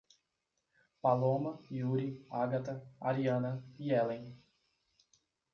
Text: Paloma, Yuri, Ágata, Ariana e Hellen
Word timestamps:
Paloma, 1.03 1.59
Yuri, 1.69 2.25
Ágata, 2.31 2.75
Ariana 2.99 3.63
e 3.77 3.91
Hellen 3.93 4.25